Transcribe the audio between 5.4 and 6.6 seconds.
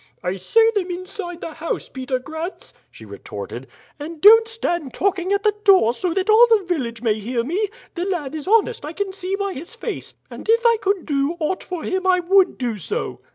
the door so that all